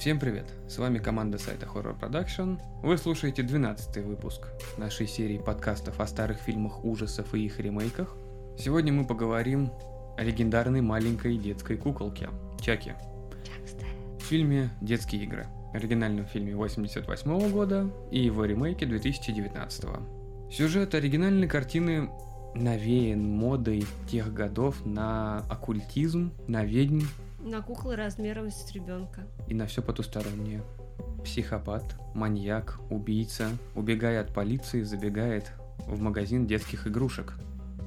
[0.00, 0.46] Всем привет!
[0.66, 2.58] С вами команда сайта Horror Production.
[2.82, 4.46] Вы слушаете 12 выпуск
[4.78, 8.16] нашей серии подкастов о старых фильмах ужасов и их ремейках.
[8.58, 9.70] Сегодня мы поговорим
[10.16, 12.30] о легендарной маленькой детской куколке
[12.62, 12.94] Чаки.
[14.18, 19.84] В фильме «Детские игры», оригинальном фильме 88 года и его ремейке 2019
[20.50, 22.08] Сюжет оригинальной картины
[22.54, 27.02] навеян модой тех годов на оккультизм, на ведьм
[27.42, 29.22] На куклы размером с ребенка.
[29.48, 30.62] и на все потустороннее.
[31.24, 35.52] Психопат, маньяк, убийца, убегая от полиции, забегает
[35.86, 37.34] в магазин детских игрушек.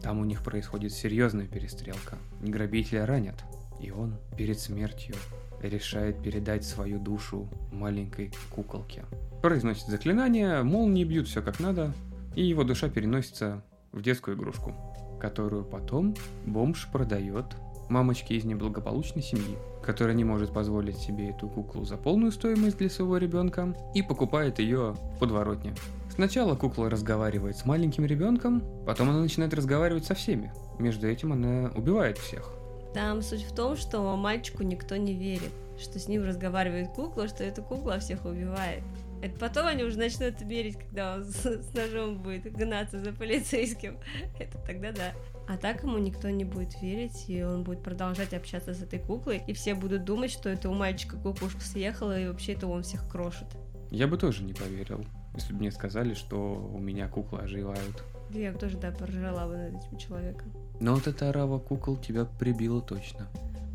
[0.02, 2.18] Там у них происходит серьезная перестрелка.
[2.42, 3.36] Грабителя ранят,
[3.80, 5.16] и он перед смертью
[5.62, 9.06] решает передать свою душу маленькой куколке.
[9.42, 11.94] Произносит заклинание, молнии бьют все как надо,
[12.36, 14.74] и его душа переносится в детскую игрушку,
[15.22, 17.46] которую потом бомж продает
[17.90, 22.90] мамочке из неблагополучной семьи, которая не может позволить себе эту куклу за полную стоимость для
[22.90, 25.74] своего ребенка и покупает ее в подворотне.
[26.10, 30.54] Сначала кукла разговаривает с маленьким ребенком, потом она начинает разговаривать со всеми.
[30.78, 32.52] Между этим она убивает всех.
[32.94, 37.44] Там суть в том, что мальчику никто не верит, что с ним разговаривает кукла, что
[37.44, 38.84] эта кукла всех убивает.
[39.24, 43.98] Это потом они уже начнут верить, когда он с ножом будет гнаться за полицейским.
[44.40, 45.14] Это тогда да.
[45.48, 49.44] А так ему никто не будет верить, и он будет продолжать общаться с этой куклой,
[49.46, 53.10] и все будут думать, что это у мальчика кукушка съехала, и вообще это он всех
[53.10, 53.48] крошит.
[53.92, 58.04] Я бы тоже не поверил, если бы мне сказали, что у меня куклы оживают.
[58.32, 60.52] Я бы тоже, да, поржала бы над этим человеком.
[60.80, 63.28] Но вот эта орава кукол тебя прибила точно.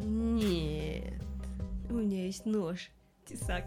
[0.03, 1.23] Нет,
[1.91, 2.91] у меня есть нож,
[3.27, 3.65] тесак.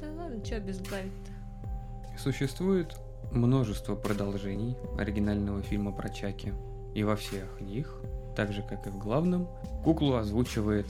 [0.00, 2.18] Да ладно, что обезглавить-то?
[2.18, 2.96] Существует
[3.32, 6.52] множество продолжений оригинального фильма про Чаки,
[6.94, 8.00] и во всех них,
[8.36, 9.48] так же как и в главном,
[9.84, 10.86] куклу озвучивает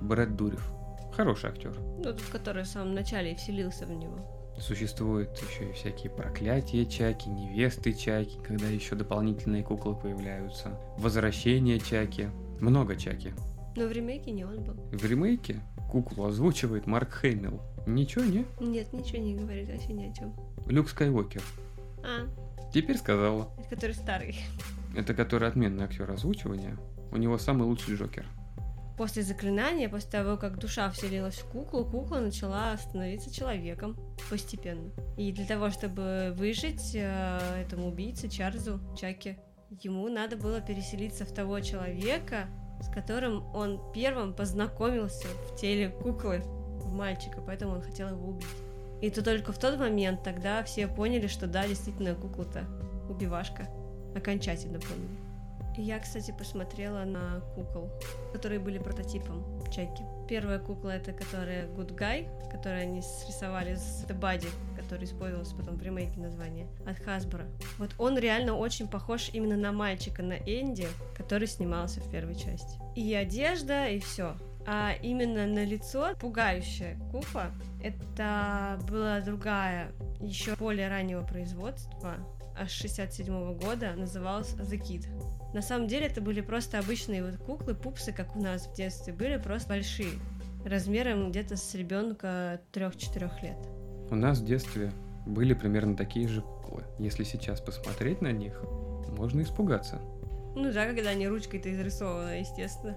[0.00, 0.70] Брэд Дурев.
[1.12, 1.74] Хороший актер.
[1.98, 4.16] Ну, тот, который в самом начале и вселился в него.
[4.58, 12.28] Существуют еще и всякие проклятия Чаки, невесты Чаки, когда еще дополнительные куклы появляются, возвращение Чаки,
[12.60, 13.32] много Чаки.
[13.76, 14.74] Но в ремейке не он был.
[14.92, 15.60] В ремейке
[15.90, 17.60] куклу озвучивает Марк Хэмилл.
[17.86, 18.46] Ничего, не?
[18.60, 20.32] Нет, ничего не говорит вообще ни о чем.
[20.66, 21.42] Люк Скайуокер.
[22.04, 22.26] А,
[22.72, 23.48] Теперь сказала.
[23.70, 24.36] который старый.
[24.96, 26.76] Это который отменный актер озвучивания.
[27.10, 28.26] У него самый лучший Джокер.
[28.96, 33.96] После заклинания, после того, как душа вселилась в куклу, кукла начала становиться человеком
[34.30, 34.92] постепенно.
[35.16, 39.36] И для того, чтобы выжить э, этому убийце Чарльзу Чаки,
[39.82, 42.46] ему надо было переселиться в того человека,
[42.80, 48.46] с которым он первым познакомился в теле куклы, в мальчика, поэтому он хотел его убить.
[49.02, 52.64] И то только в тот момент тогда все поняли, что да, действительно, кукла-то
[53.08, 53.68] убивашка.
[54.14, 54.78] Окончательно.
[55.76, 57.90] И я, кстати, посмотрела на кукол,
[58.32, 60.04] которые были прототипом Чайки.
[60.28, 65.76] Первая кукла это которая Good Guy, которую они срисовали с The Body, который использовался потом
[65.76, 67.44] в ремейке названия, от Hasbro.
[67.78, 70.86] Вот он реально очень похож именно на мальчика, на Энди,
[71.16, 72.78] который снимался в первой части.
[72.94, 74.36] И одежда, и все.
[74.66, 77.50] А именно на лицо пугающая кукла,
[77.82, 82.16] это была другая, еще более раннего производства,
[82.56, 85.06] аж 67 года, называлась The Kid.
[85.54, 89.12] На самом деле это были просто обычные вот куклы, пупсы, как у нас в детстве,
[89.12, 90.10] были просто большие,
[90.64, 93.58] размером где-то с ребенка 3-4 лет.
[94.10, 94.92] У нас в детстве
[95.26, 96.84] были примерно такие же куклы.
[96.98, 98.60] Если сейчас посмотреть на них,
[99.16, 100.00] можно испугаться.
[100.56, 102.96] Ну да, когда они ручкой-то изрисованы, естественно.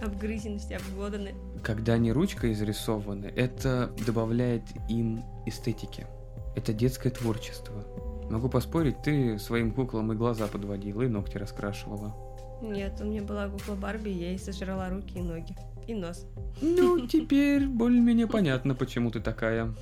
[0.00, 1.34] Обгрызены, все обглоданы.
[1.62, 6.06] Когда они ручкой изрисованы, это добавляет им эстетики.
[6.54, 7.84] Это детское творчество.
[8.30, 12.14] Могу поспорить, ты своим куклам и глаза подводила, и ногти раскрашивала.
[12.62, 15.54] Нет, у меня была кукла Барби, я ей сожрала руки и ноги.
[15.86, 16.26] И нос.
[16.60, 19.74] Ну, теперь более-менее понятно, почему ты такая.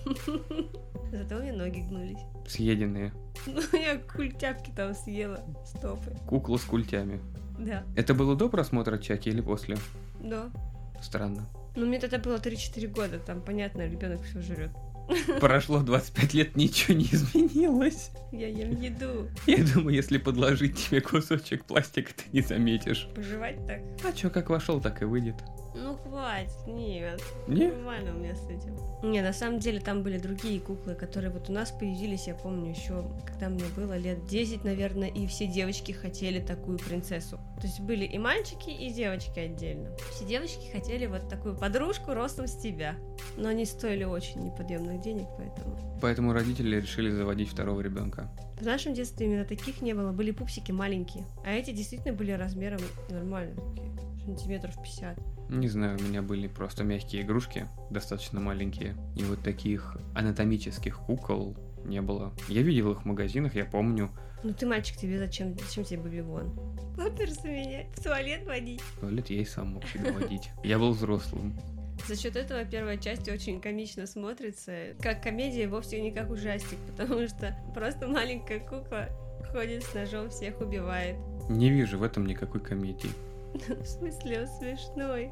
[1.10, 2.20] Зато у меня ноги гнулись.
[2.46, 3.12] Съеденные.
[3.46, 5.40] Ну, я культяпки там съела.
[5.66, 6.16] Стопы.
[6.26, 7.20] Кукла с культями.
[7.58, 9.76] Да, Это было до просмотра Чаки или после?
[10.20, 10.50] да.
[11.02, 11.46] Странно.
[11.76, 14.70] Ну, мне тогда было 3-4 года, там, понятно, ребенок все жрет.
[15.40, 18.10] Прошло 25 лет, ничего не изменилось.
[18.32, 19.28] Я ем еду.
[19.46, 23.08] Я думаю, если подложить тебе кусочек пластика, ты не заметишь.
[23.14, 23.80] Пожевать так?
[24.04, 25.36] А чё, как вошел, так и выйдет.
[25.76, 27.22] Ну, хватит, нет.
[27.46, 27.68] Не?
[27.68, 28.76] Нормально у меня с этим.
[29.02, 32.70] Не, на самом деле там были другие куклы, которые вот у нас появились, я помню,
[32.70, 37.36] еще, когда мне было лет 10, наверное, и все девочки хотели такую принцессу.
[37.60, 39.90] То есть были и мальчики, и девочки отдельно.
[40.12, 42.96] Все девочки хотели вот такую подружку ростом с тебя.
[43.36, 45.98] Но они стоили очень неподъемных денег, поэтому...
[46.00, 48.30] Поэтому родители решили заводить второго ребенка.
[48.58, 51.24] В нашем детстве именно таких не было, были пупсики маленькие.
[51.44, 52.80] А эти действительно были размером
[53.10, 53.92] нормально такие,
[54.24, 55.35] сантиметров 50.
[55.48, 58.96] Не знаю, у меня были просто мягкие игрушки, достаточно маленькие.
[59.16, 62.32] И вот таких анатомических кукол не было.
[62.48, 64.10] Я видел их в магазинах, я помню.
[64.42, 66.52] Ну ты мальчик, тебе зачем, зачем тебе бабивон?
[66.96, 68.80] Памперсы менять, в туалет водить.
[68.80, 70.50] В туалет я и сам мог всегда водить.
[70.64, 71.54] Я был взрослым.
[72.06, 74.94] За счет этого первая часть очень комично смотрится.
[75.00, 79.08] Как комедия, вовсе не как ужастик, потому что просто маленькая кукла
[79.52, 81.16] ходит с ножом, всех убивает.
[81.48, 83.10] Не вижу в этом никакой комедии.
[83.68, 85.30] В смысле, он смешной.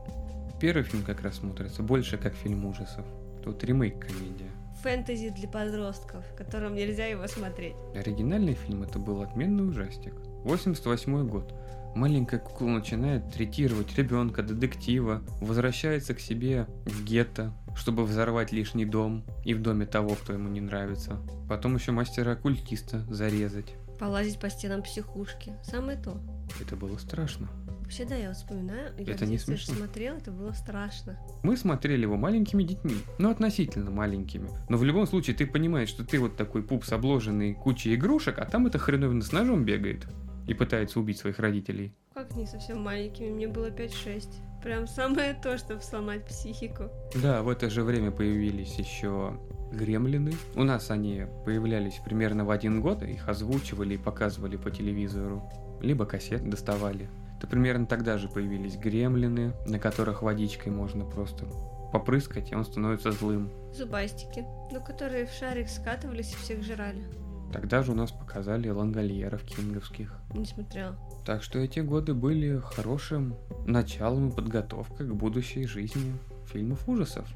[0.61, 3.05] Первый фильм как раз смотрится больше как фильм ужасов.
[3.43, 4.51] Тут ремейк комедия.
[4.83, 7.75] Фэнтези для подростков, которым нельзя его смотреть.
[7.95, 10.15] Оригинальный фильм это был отменный ужастик.
[10.45, 11.55] 88 год.
[11.95, 19.25] Маленькая кукла начинает третировать ребенка, детектива, возвращается к себе в гетто, чтобы взорвать лишний дом
[19.45, 21.19] и в доме того, кто ему не нравится.
[21.49, 23.75] Потом еще мастера-оккультиста зарезать.
[24.05, 25.55] Полазить по стенам психушки.
[25.63, 26.21] Самое то.
[26.61, 27.49] Это было страшно.
[27.81, 28.93] Вообще, да, я вот вспоминаю.
[28.99, 29.75] Я Это в не смешно.
[29.75, 31.19] смотрел, это было страшно.
[31.43, 34.51] Мы смотрели его маленькими детьми, ну относительно маленькими.
[34.69, 38.45] Но в любом случае ты понимаешь, что ты вот такой пупс, обложенный кучей игрушек, а
[38.45, 40.07] там эта хреновина с ножом бегает
[40.47, 41.95] и пытается убить своих родителей.
[42.13, 44.29] Как не совсем маленькими, мне было 5-6.
[44.63, 46.91] Прям самое то, чтобы сломать психику.
[47.23, 49.39] Да, в это же время появились еще
[49.75, 50.33] гремлины.
[50.55, 55.43] У нас они появлялись примерно в один год, их озвучивали и показывали по телевизору.
[55.81, 57.09] Либо кассет доставали.
[57.41, 61.47] То примерно тогда же появились гремлины, на которых водичкой можно просто
[61.93, 63.51] попрыскать, и он становится злым.
[63.73, 67.05] Зубастики, ну, которые в шарик скатывались и всех жрали.
[67.53, 70.19] Тогда же у нас показали лангольеров кинговских.
[70.35, 70.97] Не смотрела.
[71.25, 76.15] Так что эти годы были хорошим началом и подготовкой к будущей жизни
[76.47, 77.29] фильмов ужасов.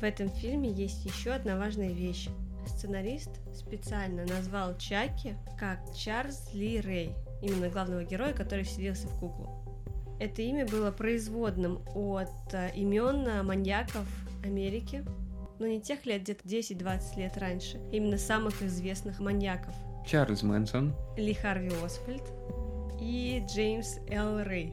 [0.00, 2.30] В этом фильме есть еще одна важная вещь.
[2.66, 9.50] Сценарист специально назвал Чаки как Чарльз Ли Рэй, именно главного героя, который вселился в куклу.
[10.18, 14.06] Это имя было производным от э, имен э, маньяков
[14.42, 15.04] Америки,
[15.58, 19.74] но не тех лет, где-то 10-20 лет раньше, именно самых известных маньяков.
[20.06, 20.94] Чарльз Мэнсон.
[21.18, 22.22] Ли Харви Освальд
[22.98, 24.42] и Джеймс Л.
[24.44, 24.72] Рэй.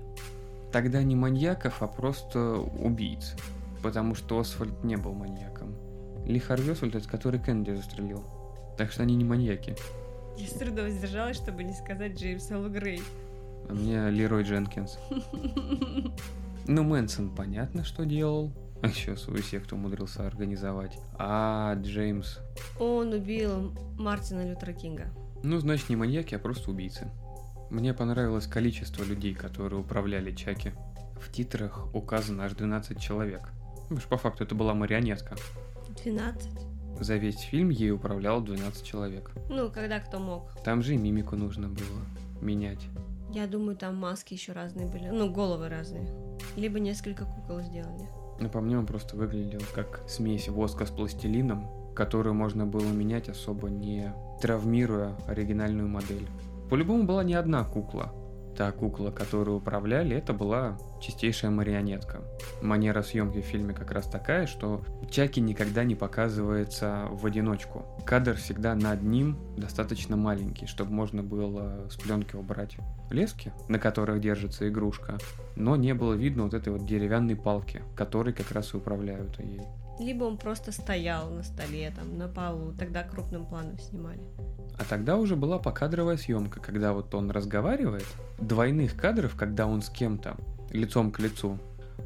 [0.72, 3.36] Тогда не маньяков, а просто убийц.
[3.82, 5.76] Потому что Освальд не был маньяком.
[6.26, 8.24] Ли Харви Освальд, это который Кеннеди застрелил.
[8.78, 9.76] Так что они не маньяки.
[10.38, 12.70] Я с трудом сдержалась, чтобы не сказать Джеймс Л.
[12.70, 13.02] Грей.
[13.70, 14.98] А мне Лерой Дженкинс.
[16.70, 18.52] Ну, Мэнсон понятно, что делал.
[18.82, 21.00] А еще свою секту умудрился организовать.
[21.18, 22.40] А Джеймс...
[22.78, 25.06] Он убил Мартина Лютера Кинга.
[25.44, 27.10] Ну, значит, не маньяки, а просто убийцы.
[27.70, 30.74] Мне понравилось количество людей, которые управляли Чаки.
[31.22, 33.50] В титрах указано аж 12 человек.
[33.90, 35.36] Ну, ж по факту это была марионетка.
[36.04, 36.52] 12.
[37.00, 39.32] За весь фильм ей управлял 12 человек.
[39.50, 40.52] Ну, когда кто мог.
[40.64, 42.02] Там же и мимику нужно было
[42.42, 42.88] менять.
[43.32, 45.10] Я думаю, там маски еще разные были.
[45.10, 46.08] Ну, головы разные.
[46.56, 48.08] Либо несколько кукол сделали.
[48.40, 53.30] Но по мне он просто выглядел как смесь воска с пластилином, которую можно было менять
[53.30, 56.28] особо не травмируя оригинальную модель.
[56.70, 58.14] По-любому была не одна кукла.
[58.58, 62.22] Та кукла, которую управляли, это была чистейшая марионетка.
[62.64, 64.82] Манера съемки в фильме как раз такая, что
[65.12, 67.86] Чаки никогда не показывается в одиночку.
[68.04, 72.78] Кадр всегда над ним достаточно маленький, чтобы можно было с пленки убрать
[73.12, 75.20] лески, на которых держится игрушка,
[75.56, 79.62] но не было видно вот этой вот деревянной палки, которой как раз и управляют ей.
[80.00, 82.74] Либо он просто стоял на столе, там, на полу.
[82.78, 84.22] Тогда крупным планом снимали.
[84.80, 88.06] А тогда уже была покадровая съемка, когда вот он разговаривает,
[88.40, 90.38] двойных кадров, когда он с кем-то,
[90.70, 91.58] лицом к лицу.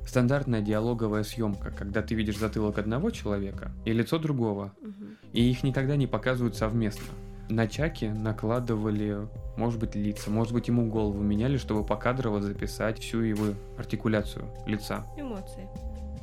[0.08, 5.18] Стандартная диалоговая съемка, когда ты видишь затылок одного человека и лицо другого, Мгм.
[5.34, 7.04] и их никогда не показывают совместно.
[7.50, 13.20] На Чаки накладывали, может быть, лица, может быть, ему голову меняли, чтобы покадрово записать всю
[13.20, 15.06] его артикуляцию лица.
[15.18, 15.68] Эмоции.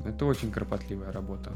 [0.09, 1.53] Это очень кропотливая работа.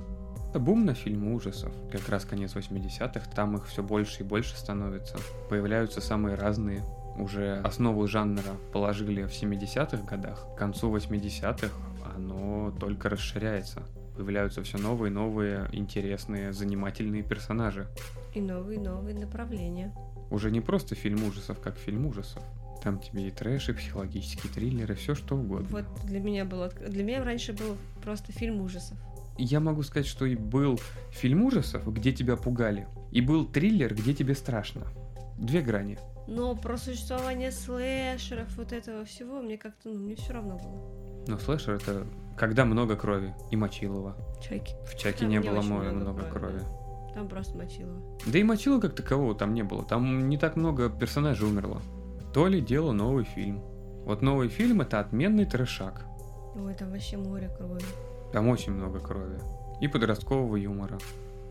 [0.51, 1.73] Это бум на фильмы ужасов.
[1.91, 5.17] Как раз конец 80-х, там их все больше и больше становится.
[5.49, 6.85] Появляются самые разные.
[7.17, 10.47] Уже основу жанра положили в 70-х годах.
[10.55, 11.69] К концу 80-х
[12.15, 13.83] оно только расширяется.
[14.15, 17.87] Появляются все новые, новые, интересные, занимательные персонажи.
[18.35, 19.95] И новые-новые направления.
[20.31, 22.43] Уже не просто фильм ужасов, как фильм ужасов.
[22.83, 25.69] Там тебе и трэш, и психологические триллеры, все что угодно.
[25.71, 26.69] Вот для меня было...
[26.69, 28.99] Для меня раньше был просто фильм ужасов.
[29.39, 34.15] Я могу сказать, что и был фильм ужасов, где тебя пугали, и был триллер, где
[34.15, 34.87] тебе страшно.
[35.39, 35.99] Две грани.
[36.27, 41.27] Но про существование слэшеров, вот этого всего, мне как-то, ну, мне все равно было.
[41.29, 44.17] Но слэшер это когда много крови и мочилова.
[44.43, 44.75] Чайки.
[44.87, 46.65] В Чаке Там не было много, много крови, крови.
[47.15, 47.95] Там просто мочило.
[48.27, 49.85] Да и мочила как такового там не было.
[49.85, 51.81] Там не так много персонажей умерло.
[52.33, 53.61] То ли дело новый фильм.
[54.07, 56.07] Вот новый фильм это отменный трешак.
[56.55, 57.85] Ой, там вообще море крови.
[58.33, 59.39] Там очень много крови.
[59.83, 60.99] И подросткового юмора.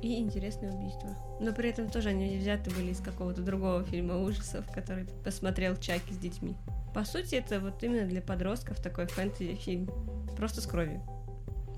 [0.02, 1.10] И интересное убийство.
[1.40, 6.14] Но при этом тоже они взяты были из какого-то другого фильма ужасов, который посмотрел Чаки
[6.14, 6.56] с детьми.
[6.96, 9.88] По сути, это вот именно для подростков такой фэнтези-фильм.
[10.36, 11.02] Просто с кровью.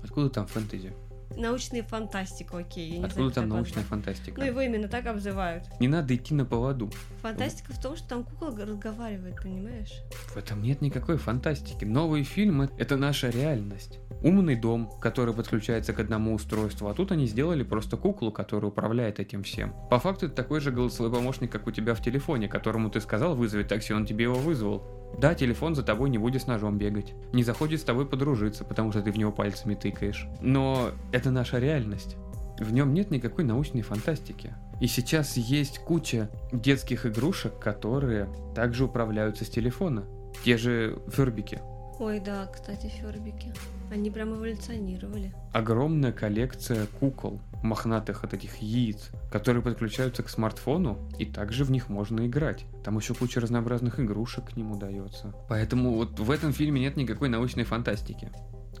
[0.02, 0.94] Откуда там фэнтези?
[1.36, 3.02] Научная фантастика, окей.
[3.02, 4.04] Откуда там научная назвать.
[4.04, 4.40] фантастика?
[4.40, 5.64] Ну, его именно так обзывают.
[5.80, 6.90] Не надо идти на поводу.
[7.22, 9.92] Фантастика в том, что там кукла разговаривает, понимаешь?
[10.28, 11.84] В этом нет никакой фантастики.
[11.84, 13.98] Новые фильмы— это наша реальность.
[14.22, 19.20] Умный дом, который подключается к одному устройству, а тут они сделали просто куклу, которая управляет
[19.20, 19.74] этим всем.
[19.90, 23.34] По факту это такой же голосовой помощник, как у тебя в телефоне, которому ты сказал
[23.34, 25.03] вызовет такси, он тебе его вызвал.
[25.18, 27.14] Да, телефон за тобой не будет с ножом бегать.
[27.32, 30.26] Не захочет с тобой подружиться, потому что ты в него пальцами тыкаешь.
[30.40, 32.16] Но это наша реальность.
[32.58, 34.54] В нем нет никакой научной фантастики.
[34.80, 40.04] И сейчас есть куча детских игрушек, которые также управляются с телефона.
[40.44, 41.60] Те же фербики.
[42.00, 43.52] Ой, да, кстати, фербики.
[43.90, 45.32] Они прям эволюционировали.
[45.52, 51.88] Огромная коллекция кукол, мохнатых от этих яиц, которые подключаются к смартфону, и также в них
[51.88, 52.66] можно играть.
[52.82, 55.32] Там еще куча разнообразных игрушек к нему дается.
[55.48, 58.30] Поэтому вот в этом фильме нет никакой научной фантастики.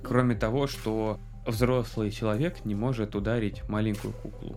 [0.02, 4.56] Кроме того, что взрослый человек не может ударить маленькую куклу.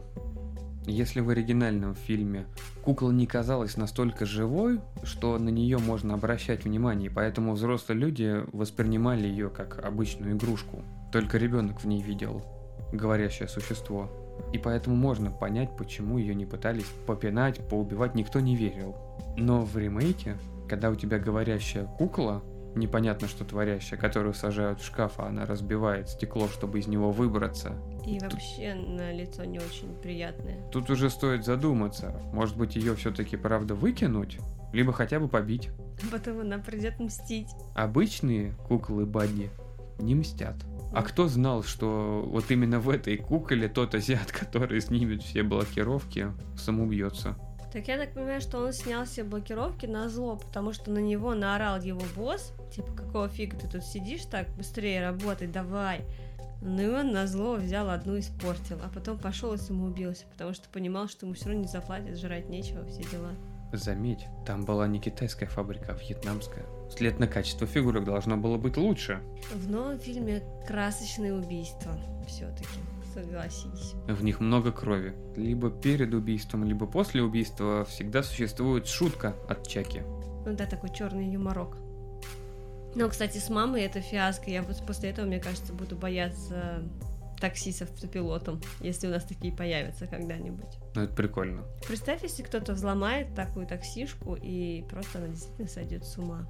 [0.87, 2.45] Если в оригинальном фильме
[2.81, 9.27] кукла не казалась настолько живой, что на нее можно обращать внимание, поэтому взрослые люди воспринимали
[9.27, 10.83] ее как обычную игрушку.
[11.11, 12.41] Только ребенок в ней видел
[12.93, 14.09] говорящее существо.
[14.53, 18.95] И поэтому можно понять, почему ее не пытались попинать, поубивать, никто не верил.
[19.35, 20.37] Но в ремейке,
[20.69, 22.41] когда у тебя говорящая кукла,
[22.77, 27.75] непонятно что творящая, которую сажают в шкаф, а она разбивает стекло, чтобы из него выбраться,
[28.05, 30.69] И вообще на лицо не очень приятное.
[30.71, 32.19] Тут уже стоит задуматься.
[32.31, 34.37] Может быть, ее все-таки правда выкинуть?
[34.73, 35.69] Либо хотя бы побить.
[36.11, 37.49] Потом она придет мстить.
[37.75, 39.49] Обычные куклы Бадди
[39.99, 40.55] не мстят.
[40.93, 46.27] А кто знал, что вот именно в этой кукле тот азиат, который снимет все блокировки,
[46.55, 47.37] самоубьется?
[47.71, 51.33] Так я так понимаю, что он снял все блокировки на зло, потому что на него
[51.35, 52.53] наорал его босс.
[52.73, 56.01] Типа, какого фига ты тут сидишь так, быстрее работай, давай.
[56.61, 60.69] Ну и он на зло взял одну испортил, а потом пошел и самоубился, потому что
[60.69, 63.31] понимал, что ему все равно не заплатят, жрать нечего, все дела.
[63.73, 66.65] Заметь, там была не китайская фабрика, а вьетнамская.
[66.89, 69.21] След на качество фигурок должно было быть лучше.
[69.53, 71.91] В новом фильме красочные убийства
[72.27, 72.79] все-таки,
[73.17, 73.93] согласись.
[74.07, 75.15] В них много крови.
[75.35, 80.01] Либо перед убийством, либо после убийства всегда существует шутка от Чаки.
[80.45, 81.77] Ну да, такой черный юморок.
[82.95, 84.49] Ну, кстати, с мамой это фиаско.
[84.49, 86.83] Я вот после этого, мне кажется, буду бояться
[87.39, 90.79] таксистов с пилотом, если у нас такие появятся когда-нибудь.
[90.95, 91.63] Ну, это прикольно.
[91.87, 96.47] Представь, если кто-то взломает такую таксишку, и просто она действительно сойдет с ума.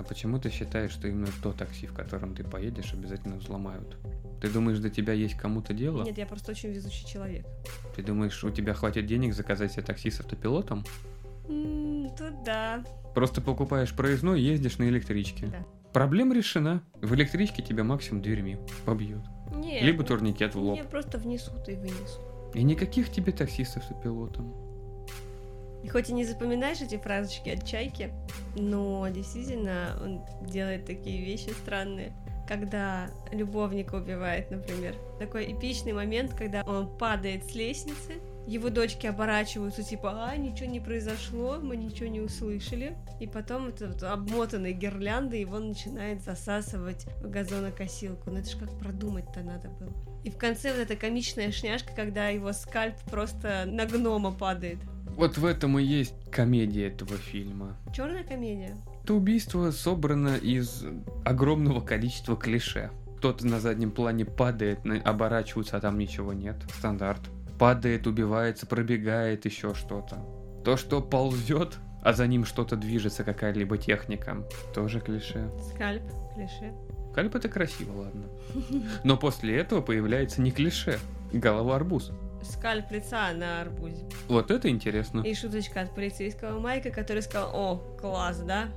[0.00, 3.98] А почему ты считаешь, что именно то такси, в котором ты поедешь, обязательно взломают?
[4.40, 6.04] Ты думаешь, до тебя есть кому-то дело?
[6.04, 7.44] Нет, я просто очень везучий человек.
[7.94, 10.86] Ты думаешь, у тебя хватит денег заказать себе такси с автопилотом?
[11.50, 12.82] М, Тут да.
[13.14, 15.48] Просто покупаешь проездной и ездишь на электричке.
[15.48, 15.66] Да.
[15.92, 16.82] Проблема решена.
[17.02, 19.22] В электричке тебя максимум дверьми побьют.
[19.54, 20.78] Нет, Либо ну, турникет в лоб.
[20.78, 22.22] Мне просто внесут и вынесут.
[22.54, 24.69] И никаких тебе таксистов с автопилотом.
[25.82, 28.12] И хоть и не запоминаешь эти фразочки от Чайки,
[28.54, 32.12] но действительно он делает такие вещи странные.
[32.46, 34.96] Когда любовника убивает, например.
[35.20, 38.14] Такой эпичный момент, когда он падает с лестницы,
[38.46, 42.96] его дочки оборачиваются, типа, а, ничего не произошло, мы ничего не услышали.
[43.20, 48.30] И потом это вот обмотанный гирляндой его начинает засасывать в газонокосилку.
[48.30, 49.92] Ну это ж как продумать-то надо было.
[50.24, 54.78] И в конце вот эта комичная шняшка, когда его скальп просто на гнома падает.
[55.20, 57.76] Вот в этом и есть комедия этого фильма.
[57.94, 58.74] Черная комедия.
[59.04, 60.82] Это убийство собрано из
[61.26, 62.90] огромного количества клише.
[63.18, 66.56] Кто-то на заднем плане падает, оборачивается, а там ничего нет.
[66.78, 67.20] Стандарт.
[67.58, 70.24] Падает, убивается, пробегает, еще что-то.
[70.64, 74.38] То, что ползет, а за ним что-то движется, какая-либо техника,
[74.72, 75.50] тоже клише.
[75.74, 76.02] Скальп,
[76.34, 76.72] клише.
[77.14, 78.24] Скальп это красиво, ладно.
[79.04, 80.98] Но после этого появляется не клише.
[81.30, 82.10] Голова арбуз.
[82.42, 84.04] Скальп лица на арбузе.
[84.28, 85.20] Вот это интересно.
[85.20, 88.68] И шуточка от полицейского Майка, который сказал, о, класс, да?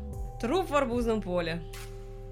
[0.42, 1.62] Труп в арбузном поле.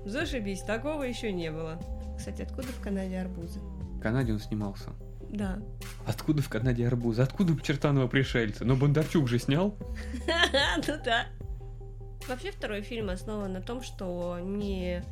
[0.05, 1.79] Зашибись, такого еще не было.
[2.17, 3.59] Кстати, откуда в Канаде арбузы?
[3.59, 4.89] В Канаде он снимался.
[5.29, 5.59] Да.
[6.05, 7.21] Откуда в Канаде арбузы?
[7.21, 8.65] Откуда чертанова пришельца?
[8.65, 9.75] Но Бондарчук же снял.
[10.87, 11.27] Ну да.
[12.27, 15.03] Вообще второй фильм основан на том, что не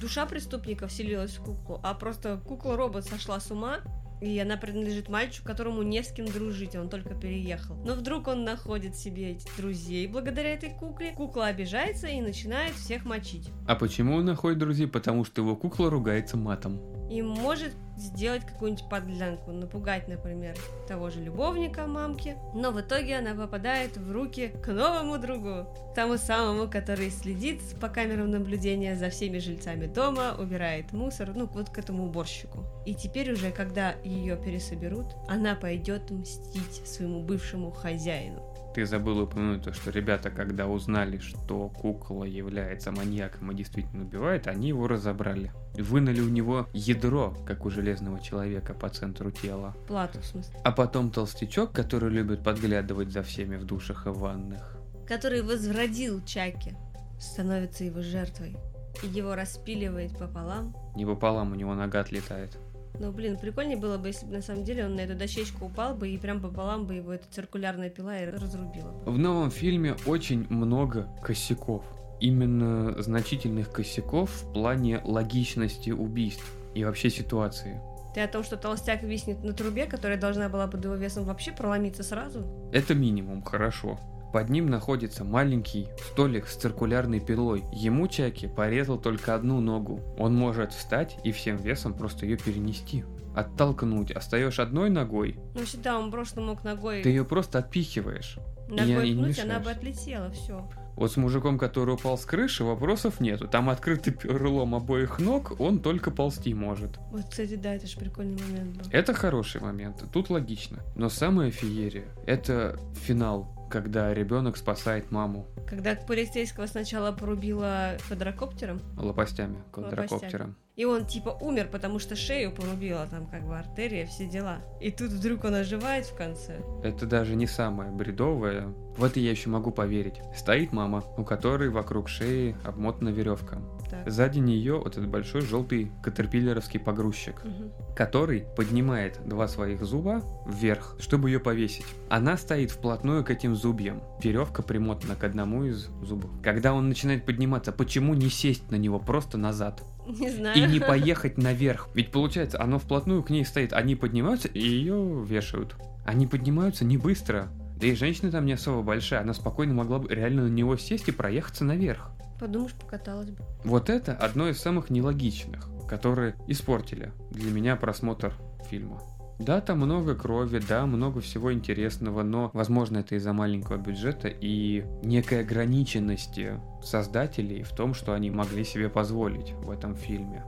[0.00, 3.80] душа преступника вселилась в куклу, а просто кукла-робот сошла с ума,
[4.20, 7.76] И она принадлежит мальчику, которому не с кем дружить, он только переехал.
[7.84, 11.12] Но вдруг он находит себе этих друзей благодаря этой кукле.
[11.12, 13.50] Кукла обижается и начинает всех мочить.
[13.66, 14.86] А почему он находит друзей?
[14.86, 16.95] Потому что его кукла ругается матом.
[17.08, 20.54] И может сделать какую-нибудь подлянку, напугать, например,
[20.86, 22.36] того же любовника мамки.
[22.54, 27.88] Но в итоге она попадает в руки к новому другу, тому самому, который следит по
[27.88, 32.64] камерам наблюдения за всеми жильцами дома, убирает мусор, ну вот к этому уборщику.
[32.84, 38.42] И теперь уже, когда ее пересоберут, она пойдет мстить своему бывшему хозяину.
[38.76, 44.46] Ты забыл упомянуть то, что ребята, когда узнали, что кукла является маньяком и действительно убивает,
[44.48, 45.50] они его разобрали.
[45.78, 49.74] Вынули у него ядро, как у железного человека по центру тела.
[49.88, 50.60] Плату, в смысле.
[50.62, 54.76] А потом толстячок, который любит подглядывать за всеми в душах и ваннах.
[55.08, 56.76] Который возродил Чаки,
[57.18, 58.58] становится его жертвой.
[59.02, 60.76] И его распиливает пополам.
[60.94, 62.58] Не пополам, у него нога отлетает.
[62.98, 65.94] Ну, блин, прикольнее было бы, если бы на самом деле он на эту дощечку упал
[65.94, 69.10] бы и прям пополам бы его эта циркулярная пила и разрубила бы.
[69.10, 71.84] В новом фильме очень много косяков.
[72.20, 77.80] Именно значительных косяков в плане логичности убийств и вообще ситуации.
[78.14, 81.52] Ты о том, что толстяк виснет на трубе, которая должна была под его весом вообще
[81.52, 82.46] проломиться сразу?
[82.72, 84.00] Это минимум, хорошо.
[84.36, 87.64] Под ним находится маленький столик с циркулярной пилой.
[87.72, 90.02] Ему Чаки порезал только одну ногу.
[90.18, 93.06] Он может встать и всем весом просто ее перенести.
[93.34, 94.10] Оттолкнуть.
[94.10, 95.38] Остаешь одной ногой.
[95.54, 97.02] Ну, всегда он просто мог ногой...
[97.02, 98.36] Ты ее просто отпихиваешь.
[98.68, 100.68] Ногой пнуть, она бы отлетела, все.
[100.96, 103.48] Вот с мужиком, который упал с крыши, вопросов нету.
[103.48, 106.98] Там открытый перелом обоих ног, он только ползти может.
[107.10, 108.84] Вот, кстати, да, это же прикольный момент был.
[108.90, 110.82] Это хороший момент, тут логично.
[110.94, 115.46] Но самое феерия— это финал когда ребенок спасает маму.
[115.66, 118.80] Когда полицейского сначала порубила квадрокоптером.
[118.96, 120.20] Лопастями, квадрокоптером.
[120.22, 120.65] Лопастями.
[120.76, 124.58] И он типа умер, потому что шею порубила, там как бы артерия, все дела.
[124.78, 126.60] И тут вдруг он оживает в конце.
[126.84, 128.74] Это даже не самое бредовое.
[128.98, 130.20] В это я еще могу поверить.
[130.36, 133.58] Стоит мама, у которой вокруг шеи обмотана веревка.
[133.90, 134.10] Так.
[134.10, 137.72] Сзади нее вот этот большой желтый катерпиллеровский погрузчик, угу.
[137.94, 141.86] который поднимает два своих зуба вверх, чтобы ее повесить.
[142.10, 144.02] Она стоит вплотную к этим зубьям.
[144.22, 146.30] Веревка примотана к одному из зубов.
[146.42, 149.82] Когда он начинает подниматься, почему не сесть на него просто назад?
[150.20, 150.56] Не знаю.
[150.56, 151.88] И не поехать наверх.
[151.94, 153.72] Ведь получается, оно вплотную к ней стоит.
[153.72, 155.74] Они поднимаются и ее вешают.
[156.04, 157.48] Они поднимаются не быстро.
[157.78, 159.20] Да и женщина там не особо большая.
[159.20, 162.10] Она спокойно могла бы реально на него сесть и проехаться наверх.
[162.38, 163.38] Подумаешь, покаталась бы.
[163.64, 168.34] Вот это одно из самых нелогичных, которые испортили для меня просмотр
[168.70, 169.00] фильма.
[169.38, 174.84] Да, там много крови, да, много всего интересного, но, возможно, это из-за маленького бюджета и
[175.02, 180.42] некой ограниченности создателей в том, что они могли себе позволить в этом фильме.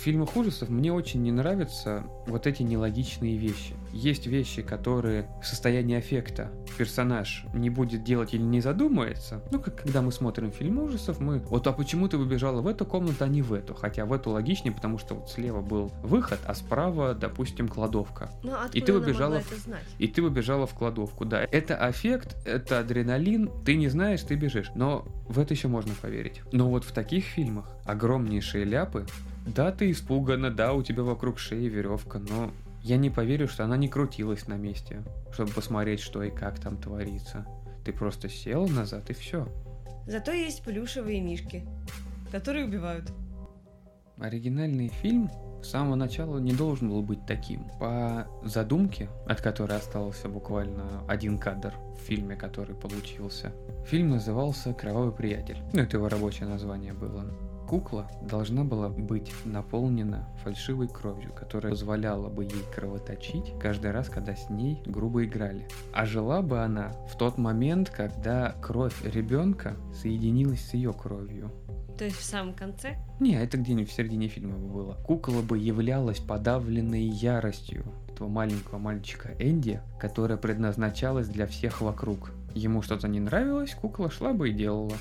[0.00, 3.74] В фильмах ужасов мне очень не нравятся вот эти нелогичные вещи.
[3.92, 9.44] Есть вещи, которые в состоянии аффекта персонаж не будет делать или не задумается.
[9.50, 11.40] Ну, как когда мы смотрим фильм ужасов, мы...
[11.40, 13.74] Вот, а почему ты выбежала в эту комнату, а не в эту?
[13.74, 18.30] Хотя в эту логичнее, потому что вот слева был выход, а справа, допустим, кладовка.
[18.42, 19.54] Ну, и ты выбежала в...
[19.98, 21.46] И ты выбежала в кладовку, да.
[21.50, 24.70] Это аффект, это адреналин, ты не знаешь, ты бежишь.
[24.74, 26.40] Но в это еще можно поверить.
[26.52, 29.04] Но вот в таких фильмах огромнейшие ляпы
[29.46, 32.50] да, ты испугана, да, у тебя вокруг шеи веревка, но
[32.82, 36.76] я не поверю, что она не крутилась на месте, чтобы посмотреть, что и как там
[36.76, 37.46] творится.
[37.84, 39.48] Ты просто села назад и все.
[40.06, 41.64] Зато есть плюшевые мишки,
[42.30, 43.12] которые убивают.
[44.18, 45.30] Оригинальный фильм
[45.62, 47.64] с самого начала не должен был быть таким.
[47.78, 53.52] По задумке, от которой остался буквально один кадр в фильме, который получился,
[53.86, 55.58] фильм назывался «Кровавый приятель».
[55.72, 57.24] Ну, это его рабочее название было.
[57.70, 64.34] Кукла должна была быть наполнена фальшивой кровью, которая позволяла бы ей кровоточить каждый раз, когда
[64.34, 65.68] с ней грубо играли.
[65.92, 71.52] А жила бы она в тот момент, когда кровь ребенка соединилась с ее кровью.
[71.96, 72.96] То есть в самом конце?
[73.20, 74.94] Не, это где-нибудь в середине фильма было.
[75.04, 82.32] Кукла бы являлась подавленной яростью этого маленького мальчика Энди, которая предназначалась для всех вокруг.
[82.52, 84.96] Ему что-то не нравилось, кукла шла бы и делала.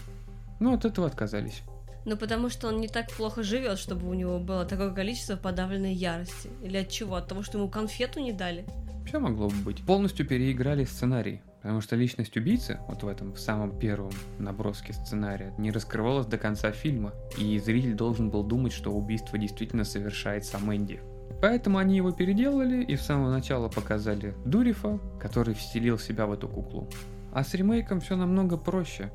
[0.60, 1.64] Но от этого отказались.
[2.06, 5.94] Ну, потому что он не так плохо живет, чтобы у него было такое количество подавленной
[5.94, 6.50] ярости.
[6.64, 7.16] Или от чего?
[7.16, 8.66] От того, что ему конфету не дали?
[9.06, 9.84] Все могло бы быть.
[9.86, 11.42] Полностью переиграли сценарий.
[11.62, 16.38] Потому что личность убийцы, вот в этом в самом первом наброске сценария, не раскрывалась до
[16.38, 21.02] конца фильма, и зритель должен был думать, что убийство действительно совершает сам Энди.
[21.42, 26.48] Поэтому они его переделали и с самого начала показали Дурифа, который вселил себя в эту
[26.48, 26.88] куклу.
[27.34, 29.12] А с ремейком все намного проще.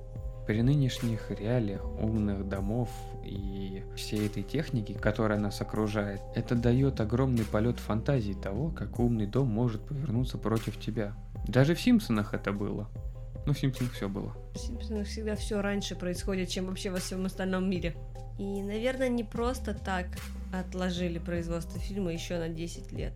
[0.47, 2.91] При нынешних реалиях умных домов
[3.25, 9.27] и всей этой техники, которая нас окружает, это дает огромный полет фантазии того, как умный
[9.27, 11.15] дом может повернуться против тебя.
[11.49, 12.91] Даже в Симпсонах это было.
[13.47, 14.37] Ну, в Симпсонах все было.
[14.55, 17.95] В Симпсонах всегда все раньше происходит, чем вообще во всем остальном мире.
[18.39, 20.07] И, наверное, не просто так
[20.53, 23.13] отложили производство фильма еще на 10 лет.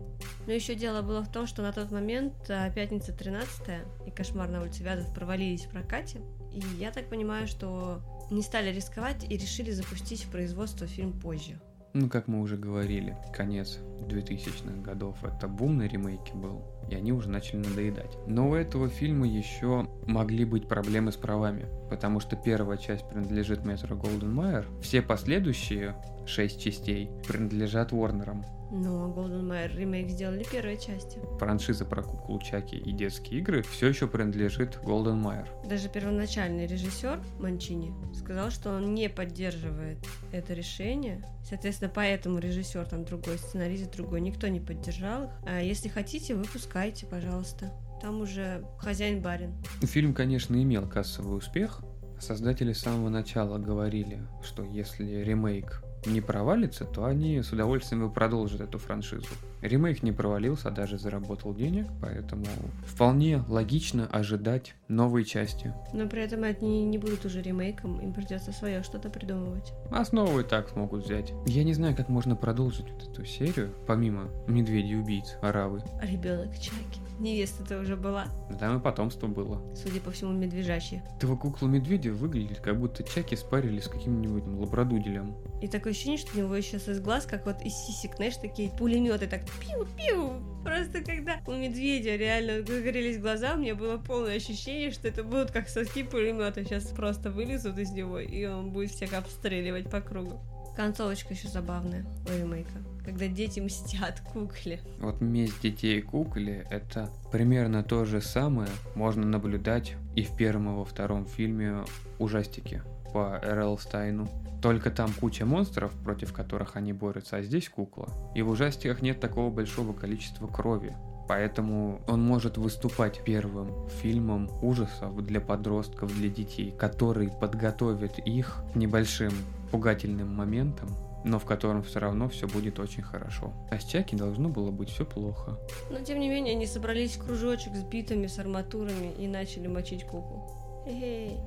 [0.47, 3.61] Но еще дело было в том, что на тот момент а, «Пятница 13
[4.07, 6.21] и «Кошмар на улице Вязов» провалились в прокате.
[6.53, 11.59] И я так понимаю, что не стали рисковать и решили запустить в производство фильм позже.
[11.93, 17.11] Ну, как мы уже говорили, конец 2000-х годов это бум на ремейки был, и они
[17.11, 18.15] уже начали надоедать.
[18.27, 23.65] Но у этого фильма еще могли быть проблемы с правами, потому что первая часть принадлежит
[23.65, 25.95] Метро Голден Майер, все последующие
[26.27, 28.45] шесть частей принадлежат Warner'ам.
[28.71, 31.19] Но Golden Mayer ремейк сделали первой части.
[31.39, 35.47] Франшиза про куклу Чаки и детские игры все еще принадлежит Golden Mayer.
[35.67, 39.97] Даже первоначальный режиссер Манчини сказал, что он не поддерживает
[40.31, 41.23] это решение.
[41.43, 45.29] Соответственно, поэтому режиссер там другой, сценарист другой, никто не поддержал их.
[45.47, 47.71] А если хотите, выпускайте, пожалуйста.
[48.01, 49.53] Там уже хозяин-барин.
[49.81, 51.81] Фильм, конечно, имел кассовый успех.
[52.19, 58.61] Создатели с самого начала говорили, что если ремейк не провалится, то они с удовольствием продолжат
[58.61, 59.27] эту франшизу.
[59.61, 62.45] Ремейк не провалился, а даже заработал денег, поэтому
[62.85, 65.73] вполне логично ожидать новой части.
[65.93, 69.73] Но при этом это не, не будут уже ремейком, им придется свое что-то придумывать.
[69.91, 71.33] Основу и так смогут взять.
[71.45, 75.83] Я не знаю, как можно продолжить вот эту серию, помимо медведей-убийц, аравы.
[76.01, 77.01] А ребенок Чаки.
[77.19, 78.27] Невеста-то уже была.
[78.61, 79.61] Там и потомство было.
[79.75, 81.03] Судя по всему, медвежачье.
[81.17, 85.35] Этого кукла медведя выглядит, как будто Чаки спарили с каким-нибудь лабрадуделем.
[85.61, 88.69] И такое ощущение, что у него сейчас из глаз, как вот из сисек, знаешь, такие
[88.69, 90.49] пулеметы так пиу-пиу.
[90.63, 95.51] Просто когда у медведя реально загорелись глаза, у меня было полное ощущение, что это будут
[95.51, 96.63] как соски пулемета.
[96.63, 100.39] Сейчас просто вылезут из него, и он будет всех обстреливать по кругу.
[100.75, 102.71] Концовочка еще забавная у ремейка,
[103.03, 104.79] когда дети мстят кукле.
[104.99, 110.77] Вот месть детей кукле— это примерно то же самое можно наблюдать и в первом, и
[110.77, 111.83] во втором фильме
[112.17, 113.77] ужастики по Р.Л.
[113.77, 114.27] Стайну.
[114.61, 118.09] Только там куча монстров, против которых они борются, а здесь кукла.
[118.35, 120.93] И в ужастиках нет такого большого количества крови.
[121.29, 128.75] Поэтому он может выступать первым фильмом ужасов для подростков, для детей, который подготовит их к
[128.75, 129.31] небольшим
[129.71, 130.89] пугательным моментам,
[131.23, 133.53] но в котором все равно все будет очень хорошо.
[133.69, 135.59] А с Чаки должно было быть все плохо.
[135.91, 140.05] Но тем не менее они собрались в кружочек с битами, с арматурами и начали мочить
[140.05, 140.83] куклу.
[140.87, 141.37] Эй.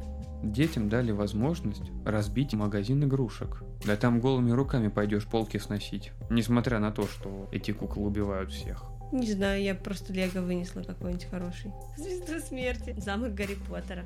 [0.42, 3.62] Детям дали возможность разбить магазин игрушек.
[3.87, 8.85] Да там голыми руками пойдешь полки сносить, несмотря на то, что эти куклы убивают всех.
[9.12, 11.70] Не знаю, я просто Лего вынесла какой-нибудь хороший.
[11.96, 12.94] Звезду смерти.
[12.98, 14.05] Замок Гарри Поттера.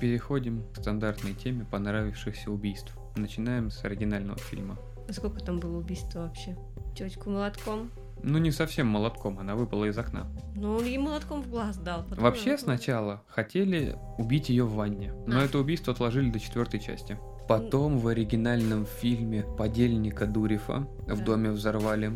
[0.00, 2.96] Переходим к стандартной теме понравившихся убийств.
[3.16, 4.78] Начинаем с оригинального фильма.
[5.08, 6.56] А сколько там было убийств вообще?
[6.96, 7.90] Тетку молотком?
[8.22, 10.26] Ну, не совсем молотком, она выпала из окна.
[10.56, 12.04] Ну, он ей молотком в глаз дал.
[12.10, 15.42] Вообще, она- сначала хотели убить ее в ванне, но А.
[15.44, 17.16] это убийство отложили до четвертой части.
[17.48, 21.24] Потом в оригинальном фильме подельника Дурифа в Да.
[21.24, 22.12] доме взорвали.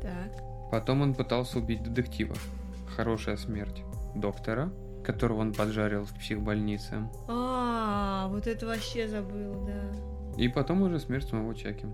[0.00, 0.42] Так.
[0.72, 2.34] Потом он пытался убить детектива.
[2.96, 3.82] Хорошая смерть.
[4.16, 4.72] Доктора,
[5.04, 7.08] которого он поджарил в психбольнице.
[7.28, 9.82] А, вот это вообще забыл, да.
[10.36, 11.86] И потом уже смерть самого Чаки.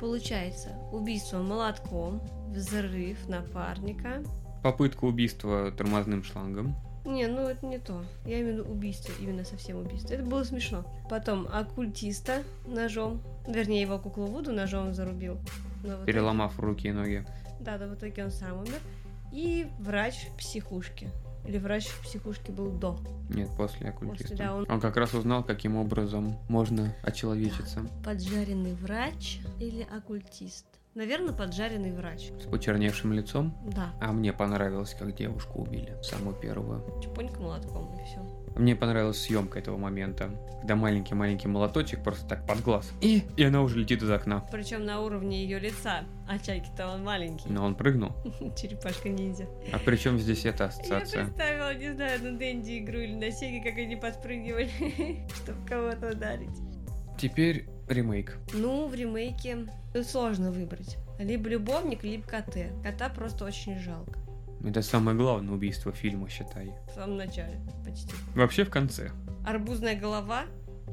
[0.00, 4.22] Получается, убийство молотком, взрыв напарника.
[4.62, 6.74] Попытка убийства тормозным шлангом.
[7.04, 8.02] Не, ну это не то.
[8.24, 10.14] Я имею в виду убийство, именно совсем убийство.
[10.14, 10.84] Это было смешно.
[11.10, 13.20] Потом оккультиста ножом.
[13.46, 15.34] Вернее, его куклу Вуду ножом зарубил.
[15.82, 17.26] Но в итоге- переломав руки и ноги.
[17.60, 18.80] Да, да, в итоге он сам умер.
[19.32, 21.10] И врач в психушке.
[21.46, 22.98] Или врач в психушке был до.
[23.28, 24.28] Нет, после оккультиста.
[24.30, 24.80] После, да, он- он...
[24.80, 27.84] как раз узнал, каким образом можно очеловечиться.
[28.04, 30.66] Поджаренный врач или оккультист?
[30.94, 32.30] Наверное, поджаренный врач.
[32.40, 33.52] С почерневшим лицом.
[33.64, 33.92] Да.
[34.00, 35.96] А мне понравилось, как девушку убили.
[36.02, 36.84] Самую первую.
[37.02, 38.20] Чпонька молотком и все.
[38.54, 40.30] Мне понравилась съемка этого момента,
[40.60, 42.92] когда маленький-маленький молоточек просто так под глаз.
[43.00, 44.46] И, и она уже летит из окна.
[44.52, 46.04] Причем на уровне ее лица.
[46.28, 47.48] А чайки-то он маленький.
[47.48, 48.12] Но он прыгнул.
[48.56, 49.48] Черепашка ниндзя.
[49.72, 51.24] А причем здесь эта Я ассоциация?
[51.24, 56.56] представила, не знаю, на Дэнди игру или на Сеге, как они подпрыгивали, чтобы кого-то ударить.
[57.18, 58.38] Теперь ремейк.
[58.52, 59.66] Ну, в ремейке
[60.02, 60.96] сложно выбрать.
[61.18, 62.72] Либо любовник, либо коты.
[62.82, 64.18] Кота просто очень жалко.
[64.64, 66.72] Это самое главное убийство фильма, считай.
[66.88, 68.14] В самом начале, почти.
[68.34, 69.10] Вообще в конце.
[69.46, 70.44] Арбузная голова.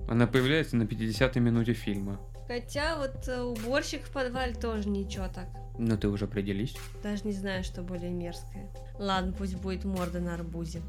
[0.09, 2.19] Она появляется на 50-й минуте фильма.
[2.47, 5.47] Хотя вот э, уборщик в подвале тоже ничего так.
[5.79, 6.75] Но ты уже определись.
[7.01, 8.69] Даже не знаю, что более мерзкое.
[8.99, 10.81] Ладно, пусть будет морда на арбузе.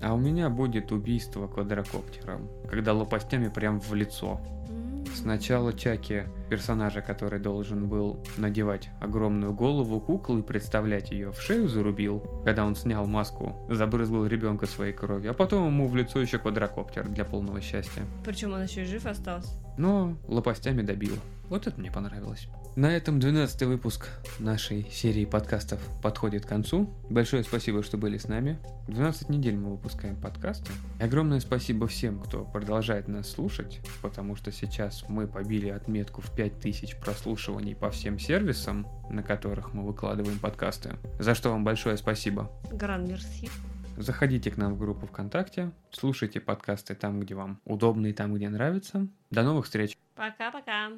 [0.00, 4.40] А у меня будет убийство квадрокоптером, когда лопастями прям в лицо.
[5.14, 11.68] Сначала Чаки, персонажа, который должен был надевать огромную голову куклы и представлять ее в шею
[11.68, 16.38] зарубил, когда он снял маску, забрызгал ребенка своей кровью, а потом ему в лицо еще
[16.38, 18.02] квадрокоптер для полного счастья.
[18.24, 19.50] Причем он еще и жив остался.
[19.76, 21.14] Но лопастями добил.
[21.48, 22.48] Вот это мне понравилось.
[22.80, 26.88] На этом 12 выпуск нашей серии подкастов подходит к концу.
[27.10, 28.58] Большое спасибо, что были с нами.
[28.88, 30.72] 12 недель мы выпускаем подкасты.
[30.98, 36.34] И огромное спасибо всем, кто продолжает нас слушать, потому что сейчас мы побили отметку в
[36.34, 40.96] 5000 прослушиваний по всем сервисам, на которых мы выкладываем подкасты.
[41.18, 42.50] За что вам большое спасибо.
[42.72, 43.50] Гран Мерси.
[43.98, 48.48] Заходите к нам в группу ВКонтакте, слушайте подкасты там, где вам удобно и там, где
[48.48, 49.06] нравится.
[49.30, 49.98] До новых встреч!
[50.14, 50.92] Пока-пока.